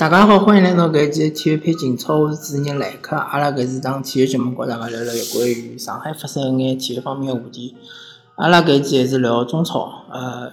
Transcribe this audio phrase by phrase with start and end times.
[0.00, 3.14] 大家好，欢迎来到搿一期体育配景超，我是主持人莱克。
[3.14, 7.76] 阿拉搿是档体育节目，和大家聊聊有关于上海发生一眼体育方面的话题。
[8.36, 9.92] 阿拉搿一期还是聊中超。
[10.10, 10.50] 呃，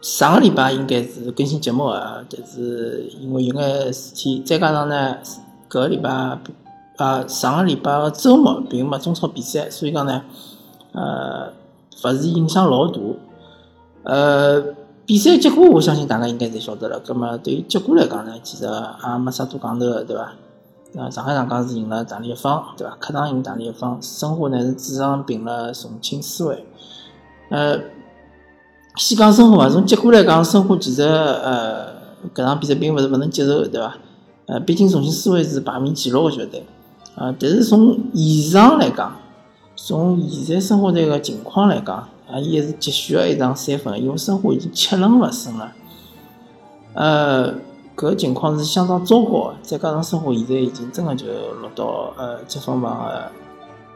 [0.00, 5.16] 上个礼拜应该是更新节目的，但是因为有眼事体，再加上呢，
[5.70, 6.10] 搿个礼拜
[6.96, 10.24] 啊，上个礼拜个周末并没中超比赛，所以讲呢，
[10.90, 11.52] 呃，
[12.02, 13.00] 勿是影响老大。
[14.02, 14.74] 呃。
[15.04, 17.00] 比赛结果，我相信大家应该侪晓得了。
[17.00, 20.32] 葛么对于结果来讲呢，其实也没啥多讲头的，对伐？
[20.96, 22.96] 啊，上海上港是赢了大连一方，对伐？
[23.00, 26.64] 客场赢大连一方，申花呢是主场平了重庆斯威。
[27.50, 27.80] 呃，
[28.96, 31.86] 先讲申花吧，从结果来讲，申花其实呃，
[32.32, 33.96] 搿场比赛并勿是勿能接受，对伐？
[34.46, 36.64] 呃，毕竟重庆斯威是排名前六个球队，
[37.16, 39.16] 啊，但是从现场来讲，
[39.74, 42.08] 从现在申花队个情况来讲。
[42.32, 45.72] 啊，伊还是急需了一场三分，因为申花已经七轮勿胜了。
[46.94, 47.54] 呃，
[47.94, 51.26] 搿情况是相当糟糕，再加上申花现在已经真的就
[51.60, 53.30] 落到呃积分榜的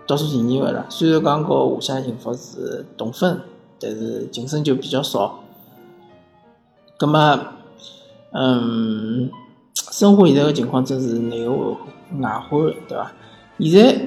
[0.07, 0.85] 倒数第二位了。
[0.91, 3.41] 虽然讲和华夏幸福是同分，
[3.81, 5.41] 但是净胜就比较少。
[6.99, 7.39] 葛末，
[8.33, 9.31] 嗯，
[9.91, 11.77] 申花现在个情况真是内忧
[12.19, 13.13] 外患，对伐？
[13.59, 14.01] 现在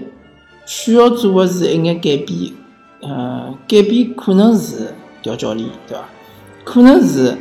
[0.66, 2.54] 需要做的是一眼改变。
[3.02, 6.04] 呃，改变可能是调教练，对伐？
[6.66, 7.38] 可能是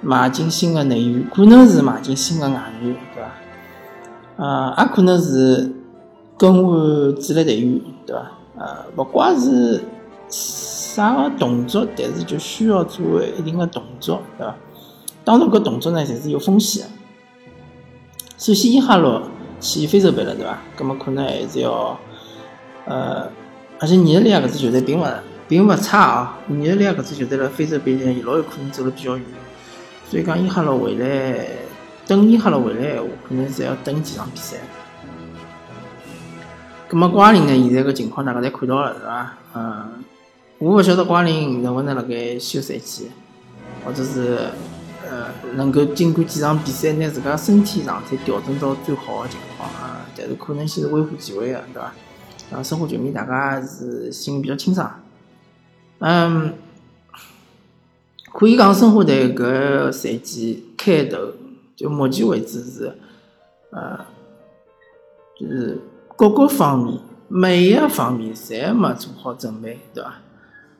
[0.00, 3.30] 买进新的内援，可能是买进新的外援，对伐？
[4.36, 5.72] 呃，也可能是
[6.36, 6.72] 更换
[7.14, 8.32] 主力队员，对伐？
[8.58, 9.84] 呃，勿怪是
[10.28, 14.56] 啥个动作，但是就需要做一定的动作，对伐？
[15.24, 16.90] 当然，搿动作呢，侪是有风险的。
[18.36, 19.22] 首先，伊哈喽
[19.60, 20.58] 去非洲杯了，对伐？
[20.76, 21.96] 葛末可能还是要，
[22.86, 23.30] 呃。
[23.78, 25.04] 而且尼日利亚搿支球队并勿
[25.46, 26.38] 并勿差啊！
[26.46, 29.24] 尼日利亚搿支球队辣非洲杯里老有可能走了比较远，
[30.10, 31.46] 所以讲伊哈罗回来，
[32.06, 34.56] 等伊哈罗回来闲话，可能是要等几场比赛。
[36.88, 37.52] 葛末瓜林呢？
[37.52, 39.34] 现在个情况大家侪看到了，是伐？
[39.54, 40.04] 嗯，
[40.58, 43.10] 我勿晓得瓜林能勿能辣盖休赛期，
[43.84, 44.38] 或者是
[45.04, 50.00] 呃能够经过几场比赛，拿自家身体状态调整到最好的情况啊！
[50.16, 51.92] 但是可能性是微乎其微的，对伐？
[52.50, 55.02] 啊，生活球迷大家是心里比较清爽。
[55.98, 56.54] 嗯，
[58.32, 61.32] 可以讲生活队搿赛季开头
[61.74, 62.96] 就目前为止是，
[63.70, 63.98] 呃，
[65.38, 65.80] 就是
[66.16, 70.14] 各个方面每一个方面侪没做好准备，对伐？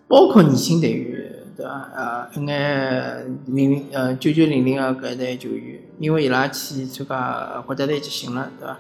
[0.07, 1.73] 包括年轻队员，对伐？
[1.73, 8.79] 啊，一眼零零呃九九零零个搿一代球员，因为伊拉去参加国家队集训了，对伐？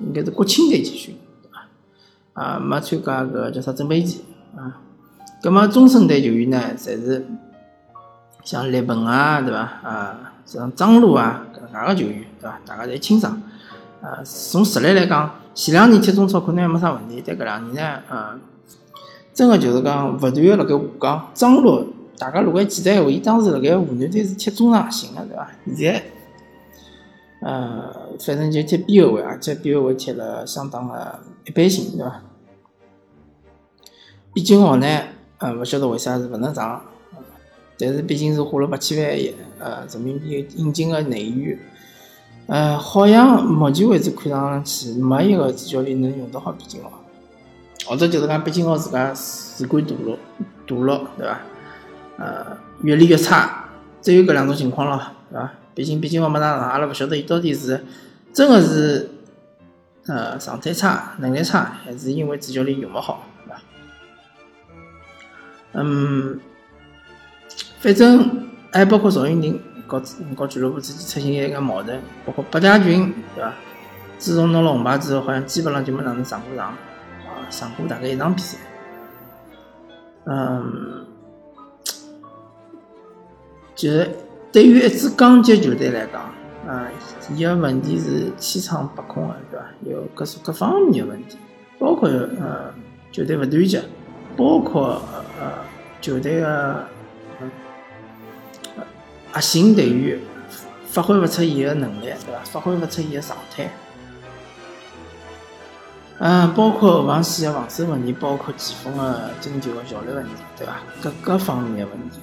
[0.00, 1.16] 应该是国青队集训。
[2.36, 4.24] 啊，没参加个叫啥准备期
[4.54, 4.78] 啊？
[5.42, 7.26] 葛么中生代球员呢，侪是
[8.44, 9.58] 像立鹏啊，对伐？
[9.82, 12.60] 啊，像张璐啊，搿能介个球员，对伐？
[12.66, 13.40] 大家侪清爽。
[14.02, 18.38] 啊，从实力来讲，前两年踢中超可能还没啥问题，但搿两年呢，啊，
[19.32, 21.28] 真个就是讲勿断个辣盖下降。
[21.32, 21.86] 张璐，
[22.18, 25.48] 大家如果还记得闲话，伊当时辣盖湖南队是踢中场型个，对伐？
[25.74, 26.02] 现在，
[27.40, 32.22] 呃，反正就踢边后卫啊，踢边后卫踢了相当个一般性，对伐？
[34.32, 34.86] 毕金豪呢，
[35.38, 36.82] 呃，勿晓得为啥是勿能上，
[37.78, 39.18] 但是毕竟是花了八千万
[39.58, 41.58] 呃人民币引进个内援，
[42.46, 46.92] 呃，好像目前为止看上去没一个主教练能用得好毕金豪，
[47.86, 50.18] 或者就是讲毕金豪自家自甘堕落
[50.66, 51.40] 堕落，对伐？
[52.18, 53.70] 呃，越来越差，
[54.02, 55.52] 只有搿两种情况了，对伐？
[55.74, 57.84] 毕竟毕金豪没哪上，阿拉勿晓得伊到底是
[58.36, 59.08] 真个是
[60.04, 63.24] 呃状态差、能力差，还是因为主教练用勿好。
[65.72, 66.38] 嗯，
[67.80, 70.02] 反正还包括赵云霆搞
[70.36, 73.54] 搞俱乐部之间出现一个矛盾，包括八家军，对伐？
[74.18, 78.58] 自从拿了红牌之后，好像基本上就没哪能上过场，啊，上过大概一场比赛。
[80.26, 81.06] 嗯，
[83.74, 84.10] 就是
[84.52, 86.34] 对于一支港级球队来讲，
[86.66, 86.88] 啊，
[87.34, 89.66] 伊个问题是千疮百孔的，对伐？
[89.84, 91.38] 有各种各方面的问题，
[91.78, 92.72] 包括呃
[93.12, 93.82] 球队勿团结，
[94.36, 95.02] 包括
[95.40, 95.66] 呃。
[95.98, 96.86] 球队个
[99.32, 100.20] 核心队员
[100.86, 102.40] 发挥勿出伊个能力，对伐？
[102.44, 103.68] 发挥勿出伊个状态。
[106.18, 110.76] 嗯，包括后防线个防守问题，包括前锋个进球个效率问题，对伐？
[111.02, 112.20] 各个方面个问题，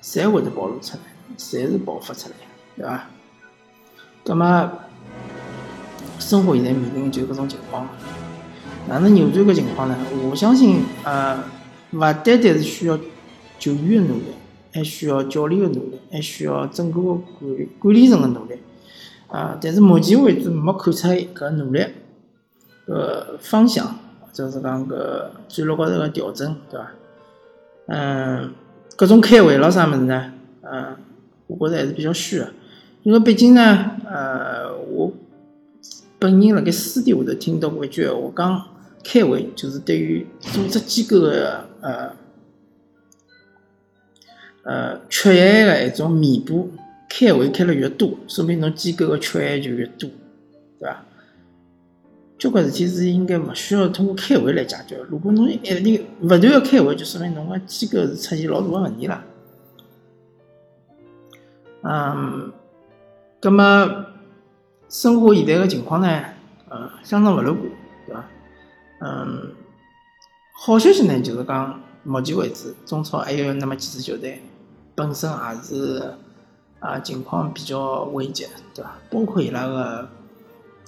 [0.00, 1.02] 侪会得暴露出来，
[1.36, 2.34] 侪是爆发出来，
[2.76, 3.04] 对伐？
[4.24, 4.72] 葛么，
[6.18, 7.88] 生活现在面临就搿种情况，
[8.88, 9.96] 哪能扭转搿情况呢？
[10.30, 11.42] 我相信，呃。
[11.92, 12.98] 勿单单是需要
[13.56, 14.24] 球员的努力，
[14.72, 17.22] 还需要教练的努力，还需要整个管
[17.78, 18.58] 管理层的努力，
[19.28, 21.86] 啊，但是目前为止没看出搿努力
[22.88, 23.86] 搿方向，
[24.20, 24.96] 或者是讲搿
[25.46, 26.90] 战略高头个调整，对伐？
[27.86, 28.52] 嗯，
[28.96, 30.32] 各种开会了啥物事呢？
[30.62, 30.96] 嗯，
[31.46, 32.52] 我觉着还是比较虚的，
[33.04, 35.12] 因为毕竟呢，呃，我
[36.18, 38.66] 本人辣盖私底下头听到过一句闲话，讲
[39.04, 42.12] 开会就是对于组织机构的呃
[44.64, 46.70] 呃缺陷的一种弥补。
[47.16, 50.10] 开会开了越多，说明侬机构的缺陷就越多，
[50.80, 51.04] 对伐？
[52.36, 54.98] 交关事体是应该勿需要通过开会来解决。
[55.08, 59.24] 如果侬一定勿断个开会，就说明侬个机构是出现老大个问题了。
[61.82, 62.52] 嗯，
[63.44, 64.06] 那么
[64.88, 66.24] 生活现在个情况呢？
[66.68, 67.70] 呃，相当勿乐观，
[68.06, 68.24] 对伐？
[69.00, 69.52] 嗯，
[70.52, 74.42] 好消息呢，就是讲目前为止，中超还有那么几支球队
[74.94, 76.14] 本身也是。
[76.80, 78.96] 啊，情况比较危急，对伐？
[79.10, 80.06] 包括伊拉个，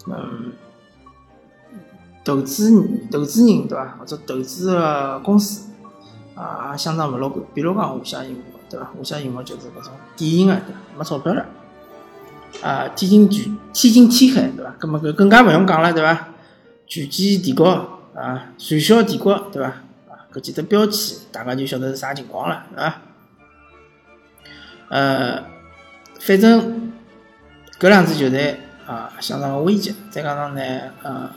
[0.06, 0.52] 嗯，
[2.22, 2.70] 投资
[3.10, 3.96] 投资人，对伐？
[3.98, 5.70] 或者投资个公司，
[6.34, 7.42] 啊，相当勿乐观。
[7.54, 8.86] 比如讲华夏银行，对伐？
[8.94, 10.80] 华夏银行就是搿种典型个，对伐？
[10.98, 11.46] 没钞票了。
[12.62, 14.74] 啊，天津巨天津天海，对伐？
[14.80, 16.28] 搿么搿更加勿用讲了，对伐？
[16.86, 17.66] 巨基帝国
[18.14, 19.68] 啊，传销帝国，对伐？
[20.08, 23.02] 啊，搿几只标签，大家就晓得是啥情况了，对伐？
[24.90, 25.56] 呃。
[26.18, 26.92] 反正
[27.78, 29.94] 搿两支球队啊，相当个危急。
[30.10, 30.60] 再加上呢，
[31.02, 31.30] 呃，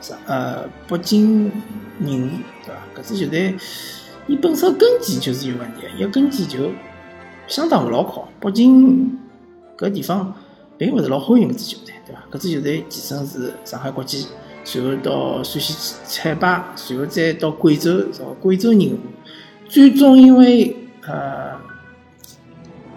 [0.00, 1.44] 啥呃，北京
[2.00, 2.30] 人
[2.64, 3.02] 对伐？
[3.02, 3.54] 搿支球队，
[4.26, 6.70] 伊本身根基就是有问题，伊根基就
[7.46, 8.26] 相当勿牢靠。
[8.40, 9.16] 北京
[9.76, 10.34] 搿地方
[10.76, 12.22] 并勿是老欢迎搿支球队，对伐？
[12.32, 14.26] 搿支球队前身是上海国际，
[14.64, 18.98] 随后到陕西海霸，随后再到贵州，什么贵州人，
[19.68, 20.76] 最终因为
[21.06, 21.52] 呃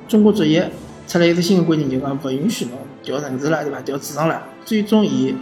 [0.08, 0.72] 中国足协。
[1.08, 3.80] 出来一个新的规定，就讲不允许侬调城市了，对伐？
[3.80, 4.44] 调主场了。
[4.66, 5.34] 最终，伊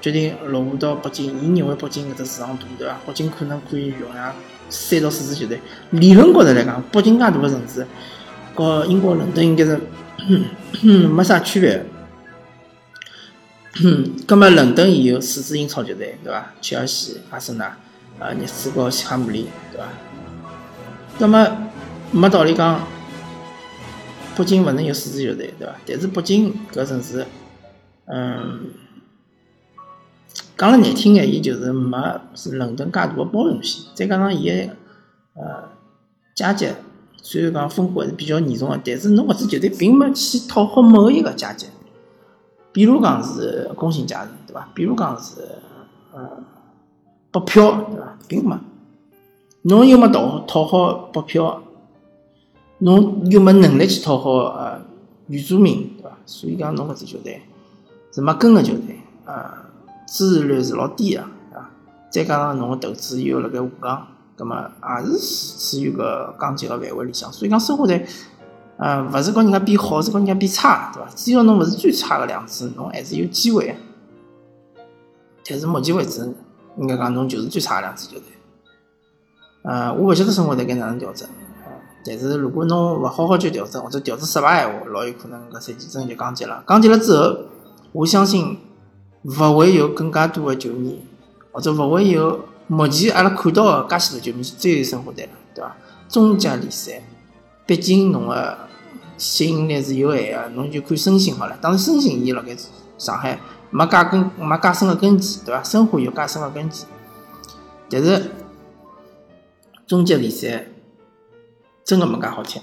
[0.00, 1.26] 决定落户到北京。
[1.42, 3.00] 伊认为北京搿只市场大，对伐？
[3.04, 4.32] 北京可能可以容纳
[4.68, 5.60] 三到四支球队。
[5.90, 7.84] 理论高头来讲，北京介大个城市，
[8.54, 9.80] 和英国伦敦应该是
[11.08, 11.84] 没啥区别。
[14.26, 16.52] 葛末伦敦伊有四支英超球队，对伐？
[16.60, 17.76] 切尔西、阿森纳、
[18.18, 19.88] 啊，热刺和西汉姆联，对伐？
[21.18, 21.56] 葛末
[22.12, 22.86] 没道理讲。
[24.36, 25.74] 北京勿能有四支球队，对伐？
[25.86, 27.24] 但是北京搿城市，
[28.06, 28.70] 嗯，
[30.58, 33.86] 讲了难听眼，伊就是没是伦敦介大个包容性。
[33.94, 34.54] 再加上伊个
[35.34, 35.68] 呃
[36.34, 36.68] 阶级，
[37.26, 41.66] 虽然讲分化还是比较严重个，但是侬搿只球队并没去讨好某一个阶级。
[42.70, 44.68] 比如讲是工薪阶层，对伐？
[44.74, 45.40] 比如讲是
[46.12, 46.28] 呃
[47.32, 48.18] 北漂，对伐？
[48.28, 48.54] 并没，
[49.62, 51.62] 侬又没讨讨好北漂。
[52.78, 54.82] 侬又没能力去讨好呃
[55.28, 56.10] 原住民，对伐？
[56.26, 57.40] 所以讲侬搿只球队
[58.12, 59.64] 是没根个球队，啊，
[60.06, 61.22] 支持率是老低个，
[61.56, 61.70] 啊，
[62.10, 67.32] 再加上侬个投资又辣盖下降，葛末也是处于搿降级个范围里向。
[67.32, 68.06] 所以讲申花队，
[68.78, 71.08] 呃，勿是讲人家变好，是讲人家变差，对伐？
[71.14, 73.76] 只要侬勿是最差个两支，侬还是有机会。
[75.48, 76.34] 但是目前为止，
[76.78, 78.24] 应该讲侬就是最差个两支球队。
[79.62, 81.28] 呃，我勿晓得申花队该哪能调整。
[82.06, 86.62] 但是如果侬勿好好去调整，或者调整失败闲话，老有可能搿赛季真就降级了。
[86.66, 87.36] 降级了之后，
[87.92, 88.58] 我相信
[89.22, 91.02] 勿会有更加多的球迷，
[91.50, 95.76] 或者勿会有目前阿拉看到的介许多球迷去追申花队了，对伐？
[96.08, 97.02] 中甲联赛，
[97.66, 98.58] 毕竟侬个
[99.16, 101.56] 吸引力是有限个，侬就看申鑫好了。
[101.60, 102.56] 当然，申鑫伊辣盖
[102.98, 103.40] 上海
[103.70, 105.62] 没介根没介深个根基，对伐？
[105.62, 106.84] 申花有介深个根基，
[107.88, 108.30] 但是
[109.86, 110.66] 中甲联赛。
[111.84, 112.62] 真个没介好踢，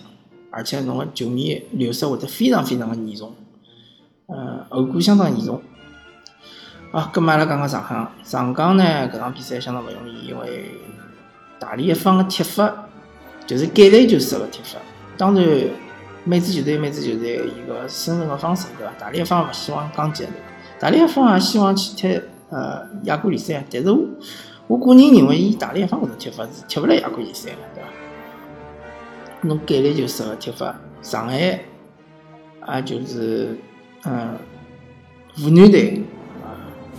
[0.49, 3.35] 而且侬个球迷流失会得非常非常个严重，
[4.25, 5.61] 呃，后果相当严重。
[6.91, 8.83] 啊，搿么阿拉讲讲上港，上港呢
[9.13, 10.71] 搿场比赛相当勿容易，因为
[11.57, 12.87] 大连一方个踢法
[13.47, 14.77] 就是橄榄球式个踢法。
[15.17, 15.45] 当然，
[16.25, 18.91] 每支球队每支球队伊个生存个方式，对伐？
[18.99, 20.35] 大连一方勿希望降级，对伐？
[20.79, 24.05] 大连一方也希望去踢呃亚冠联赛，但是我
[24.67, 27.89] 我个人认为，以大连一方搿种踢法是踢勿来亚冠联赛个，对伐？
[29.43, 33.57] 侬橄榄球式个踢法，上海也就是
[34.03, 34.37] 嗯
[35.35, 36.03] 湖南队，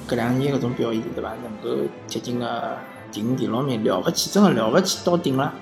[0.09, 1.31] 搿两年搿种表现对伐？
[1.43, 2.77] 能够接近个
[3.11, 5.53] 第五、第六名，了勿起，真个了勿起，到顶了。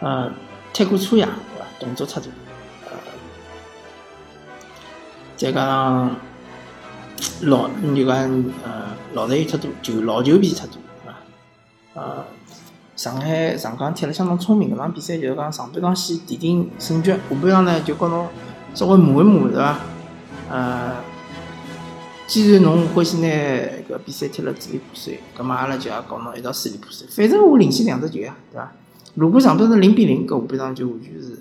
[0.00, 0.30] 呃，
[0.72, 1.66] 太过粗野，对伐？
[1.78, 2.30] 动作太多，
[2.86, 2.96] 呃，
[5.36, 6.16] 再加上
[7.42, 8.16] 老，你就讲
[8.64, 10.74] 呃老队员太多，就老球皮太多，
[11.04, 12.00] 对伐？
[12.00, 12.24] 呃。
[12.96, 18.28] 上海上港踢了相当聪明，搿场比赛就是讲上半场先奠定胜局，下半场呢就跟侬
[18.74, 19.78] 稍微磨一磨，对伐？
[20.50, 20.96] 呃，
[22.30, 27.04] 既然侬欢喜拿搿比赛踢了支离破碎，葛末阿拉就要告侬一道支离破碎。
[27.08, 28.72] 反正我领先两只球呀，对伐？
[29.16, 31.36] 如果上半场零比零，搿下半场就完全是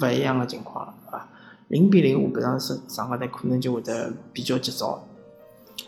[0.00, 1.28] 勿一样个情况了，对伐？
[1.68, 5.06] 零比零下半场是上港队可能就会得比较急躁。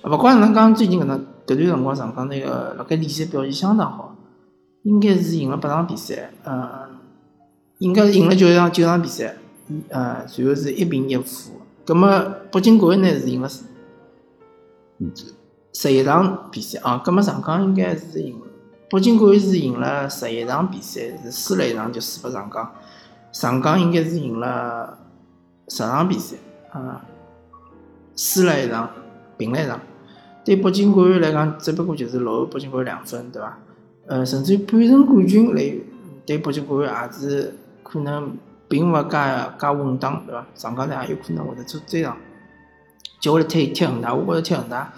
[0.04, 4.14] 勿管哪能讲，最近搿能搿段辰光上港队个辣盖联赛表现相当好，
[4.82, 6.86] 应该是赢了八场比赛，呃，
[7.78, 9.36] 应该是赢了九场九场比赛，
[9.88, 11.52] 呃，随后是一平一负。
[11.86, 12.10] 葛末
[12.52, 13.48] 北京国安呢是赢了
[15.72, 18.46] 十一场比赛啊，葛末上港应该是赢了，
[18.90, 22.72] 北京国安是赢了十一场比赛，是输了一场就输给上港，
[23.32, 24.98] 上港应该是赢了
[25.68, 26.36] 十场比赛
[26.70, 27.04] 啊，
[28.16, 28.90] 输了一场，
[29.36, 29.80] 平了一场。
[30.44, 33.58] 对北京国安来讲，只不过就是落后北京国安两分，对伐？
[34.06, 35.74] 呃，甚至于半程冠军来
[36.26, 38.36] 对北京国安也是可能。
[38.70, 39.16] 并勿介
[39.58, 40.46] 介稳当，对伐？
[40.54, 42.14] 上港队也有可能会得做追上。
[43.20, 44.92] 接下来踢踢恒大，我觉着踢恒大，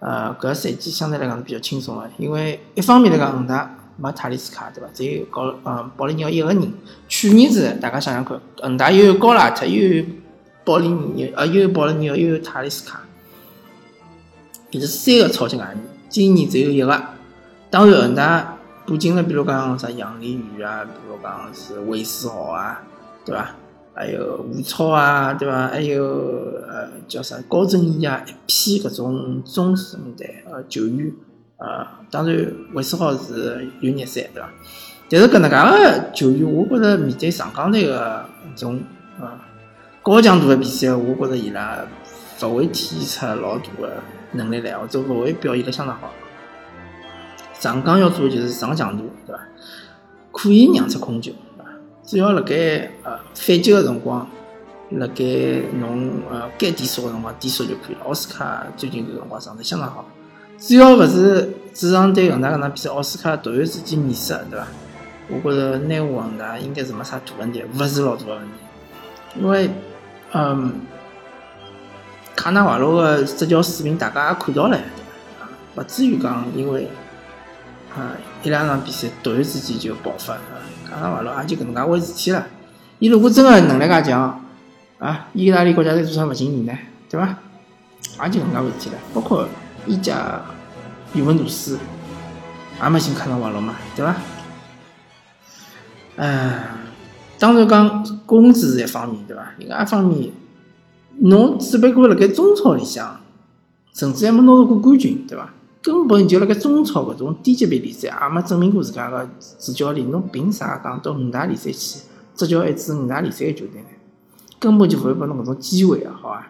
[0.00, 4.88] 呃，搿赛季相对来讲是比较轻松个，因为一方面来讲，恒大没塔利斯卡，对伐？
[4.92, 6.72] 只有高，嗯，保利尼奥一个人。
[7.08, 10.04] 去年子大家想想看，恒大又有高拉特，又有
[10.64, 13.00] 保利尼奥，呃，又有保利尼奥，又有塔利斯卡，
[14.70, 15.84] 就是三个超级外援。
[16.08, 17.02] 今年只有一个。
[17.70, 22.82] 当然，恒大补进了，比如讲啥杨立宇啊，比如讲是韦世豪啊。
[23.24, 23.54] 对伐？
[23.94, 25.68] 还有吴超啊，对伐？
[25.68, 26.04] 还有
[26.66, 31.12] 呃叫啥高振义啊，一批搿种中生代呃球员，
[31.58, 34.48] 呃，当然韦世豪是有热赛，对伐？
[35.10, 38.24] 但是搿能介个球员，我觉着面对上港队个
[38.56, 38.80] 种
[39.20, 39.38] 呃
[40.02, 41.84] 高强度个比赛，我觉着伊拉
[42.42, 43.92] 勿会体现出老大个
[44.32, 46.10] 能力来，或者勿会表现得相当好。
[47.60, 49.42] 上港要做的就是上强度，对伐？
[50.32, 51.32] 可以让出空球。
[52.04, 54.28] 只要辣盖呃反击个辰光，
[54.90, 55.24] 辣盖
[55.80, 58.00] 侬呃该低速个辰光低速就可以了。
[58.04, 60.04] 奥斯卡最近搿辰光上得相当好，
[60.58, 64.66] 只要勿是主场对恒大搿场比赛，奥斯卡突然之间迷失，对伐？
[65.28, 68.50] 我觉着内湖恒大应该是没啥大问题，勿是老大个问题。
[69.40, 69.70] 因为
[70.32, 70.72] 嗯，
[72.34, 74.76] 卡纳瓦罗个执教水平大家也看到了，
[75.40, 76.88] 啊，勿至于讲因为
[77.96, 80.34] 啊一两场比赛突然之间就爆发。
[80.88, 82.46] 卡纳瓦罗也就搿能介回事体了。
[82.98, 84.40] 伊如果真个能力介强，
[84.98, 86.72] 啊，意大利国家队做啥勿请伊呢？
[87.08, 87.36] 对伐？
[88.24, 88.96] 也就搿能介回事体了。
[89.14, 89.48] 包括
[89.86, 90.42] 意甲
[91.14, 91.78] 尤文图斯
[92.82, 94.16] 也没请卡纳瓦罗嘛，对伐？
[96.16, 96.52] 嗯，
[97.38, 99.52] 当然讲工资是一方面，对伐？
[99.58, 100.30] 另外一方面，
[101.18, 103.20] 侬只不过辣盖中超里向，
[103.94, 105.48] 甚至还没拿到过冠军，对伐？
[105.82, 110.08] 根本就辣盖中超搿种低级别联赛，也没证明过自家个主教练。
[110.12, 112.00] 侬凭啥讲到五大联赛去
[112.36, 113.88] 执教一支五大联赛个球队呢？
[114.60, 116.46] 根本就勿会拨侬搿种机会啊，好伐？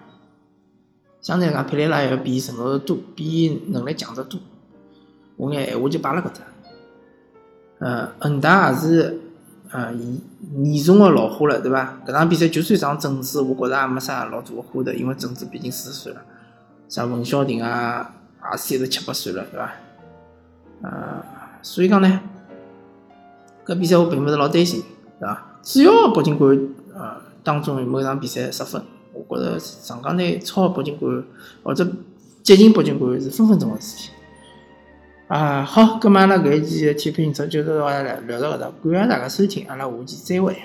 [1.22, 4.38] 相对来讲，佩雷拉要比成熟多，比能力强得多。
[5.36, 6.40] 我眼闲话就摆辣搿搭。
[7.78, 9.18] 呃，恒大也是
[9.70, 10.20] 呃严
[10.62, 11.98] 严重个老化了，对伐？
[12.06, 16.20] 搿场比赛就算上郑智，我觉着也没啥老大个花头，因为郑智毕竟四十岁了，
[16.86, 18.16] 像文晓婷啊。
[18.52, 19.73] 也三十七八岁了，对伐？
[20.82, 21.23] 呃，
[21.62, 22.21] 所以讲呢，
[23.66, 24.82] 搿比赛我并勿是老担心，
[25.18, 25.59] 对伐？
[25.62, 28.82] 只要北京国安呃当中某场比赛失分，
[29.12, 31.25] 我觉着上港队超北京国安
[31.62, 31.87] 或者
[32.42, 34.11] 接近北京国安是分分钟个事体。
[35.28, 40.56] 啊，好，葛末阿拉搿一期体育评测就到这聊到搿搭，感谢大家收听，阿拉下期再会。